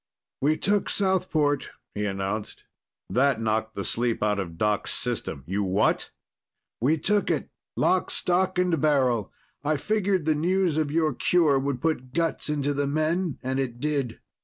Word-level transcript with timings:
"We 0.41 0.57
took 0.57 0.89
Southport," 0.89 1.69
he 1.93 2.05
announced. 2.05 2.63
That 3.07 3.39
knocked 3.39 3.75
the 3.75 3.85
sleep 3.85 4.23
out 4.23 4.39
of 4.39 4.57
Doc's 4.57 4.95
system. 4.95 5.43
"You 5.45 5.61
what?" 5.61 6.09
"We 6.79 6.97
took 6.97 7.29
it, 7.29 7.51
lock, 7.77 8.09
stock 8.09 8.57
and 8.57 8.81
barrel. 8.81 9.31
I 9.63 9.77
figured 9.77 10.25
the 10.25 10.33
news 10.33 10.75
of 10.75 10.89
your 10.89 11.13
cure 11.13 11.59
would 11.59 11.81
put 11.81 12.13
guts 12.13 12.49
into 12.49 12.73
the 12.73 12.87
men, 12.87 13.37
and 13.43 13.59
it 13.59 13.79
did. 13.79 14.19